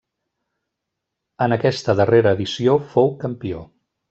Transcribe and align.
En 1.47 1.55
aquesta 1.59 1.97
darrera 2.01 2.33
edició 2.39 2.79
fou 2.95 3.15
campió. 3.27 3.63